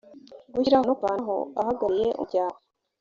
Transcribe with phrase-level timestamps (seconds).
[0.53, 2.57] gushyiraho no kuvanaho abahagarariye umuryango